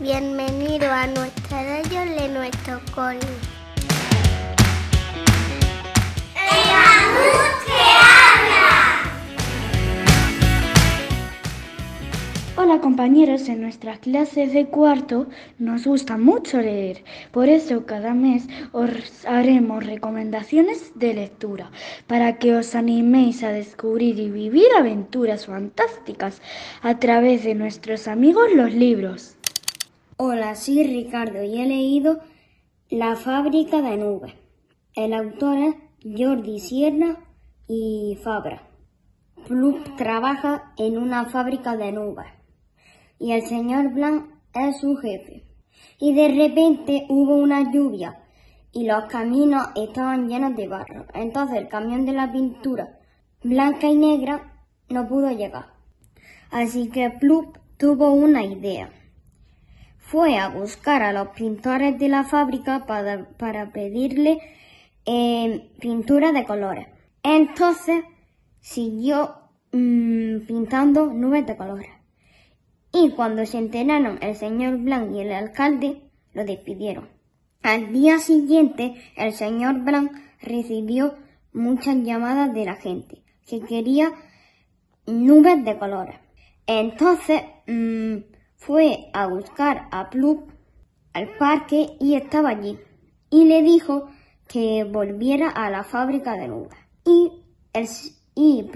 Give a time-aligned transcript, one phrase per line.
[0.00, 3.18] Bienvenido a nuestra radio de nuestro cole.
[12.56, 15.26] Hola compañeros, en nuestras clases de cuarto
[15.58, 21.70] nos gusta mucho leer, por eso cada mes os haremos recomendaciones de lectura
[22.06, 26.40] para que os animéis a descubrir y vivir aventuras fantásticas
[26.80, 29.36] a través de nuestros amigos los libros.
[30.22, 32.20] Hola, soy Ricardo y he leído
[32.90, 34.34] La fábrica de nubes.
[34.94, 35.74] El autor es
[36.04, 37.16] Jordi Sierra
[37.66, 38.68] y Fabra.
[39.48, 42.26] Plup trabaja en una fábrica de nubes
[43.18, 45.46] y el señor Blanc es su jefe.
[45.98, 48.22] Y de repente hubo una lluvia
[48.72, 51.06] y los caminos estaban llenos de barro.
[51.14, 52.98] Entonces el camión de la pintura
[53.42, 55.68] blanca y negra no pudo llegar.
[56.50, 58.90] Así que Plup tuvo una idea.
[60.10, 64.40] Fue a buscar a los pintores de la fábrica para, para pedirle
[65.06, 66.88] eh, pintura de colores.
[67.22, 68.02] Entonces
[68.58, 69.36] siguió
[69.70, 71.90] mm, pintando nubes de colores.
[72.92, 77.08] Y cuando se enteraron el señor Blanc y el alcalde, lo despidieron.
[77.62, 80.10] Al día siguiente, el señor Blanc
[80.42, 81.14] recibió
[81.52, 84.10] muchas llamadas de la gente que quería
[85.06, 86.16] nubes de colores.
[86.66, 90.50] Entonces mm, fue a buscar a Plup
[91.14, 92.78] al parque y estaba allí.
[93.30, 94.08] Y le dijo
[94.48, 96.76] que volviera a la fábrica de nubes.
[97.06, 97.32] Y,
[97.72, 97.88] el,
[98.34, 98.70] y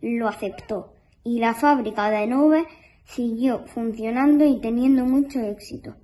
[0.00, 0.92] lo aceptó.
[1.24, 2.64] Y la fábrica de nubes
[3.04, 5.96] siguió funcionando y teniendo mucho éxito.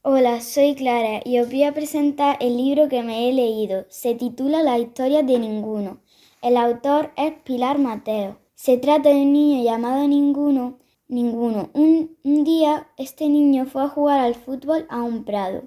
[0.00, 3.84] Hola, soy Clara y os voy a presentar el libro que me he leído.
[3.90, 6.00] Se titula La historia de ninguno.
[6.40, 8.38] El autor es Pilar Mateo.
[8.54, 10.78] Se trata de un niño llamado Ninguno.
[11.08, 11.70] Ninguno.
[11.74, 15.64] Un, un día este niño fue a jugar al fútbol a un prado.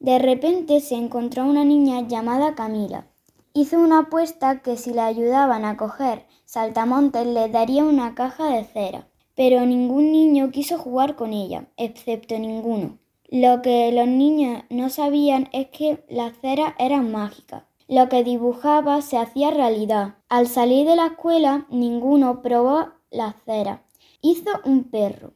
[0.00, 3.06] De repente se encontró una niña llamada Camila.
[3.54, 8.64] Hizo una apuesta que si le ayudaban a coger saltamontes le daría una caja de
[8.64, 12.98] cera pero ningún niño quiso jugar con ella, excepto ninguno.
[13.28, 17.64] Lo que los niños no sabían es que las ceras eran mágicas.
[17.88, 20.16] Lo que dibujaba se hacía realidad.
[20.28, 23.82] Al salir de la escuela, ninguno probó la cera.
[24.24, 25.32] Hizo un perro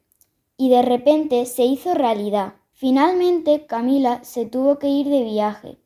[0.57, 2.55] y de repente se hizo realidad.
[2.73, 5.79] Finalmente Camila se tuvo que ir de viaje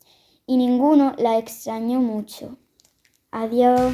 [0.45, 2.57] y ninguno la extrañó mucho.
[3.31, 3.93] Adiós.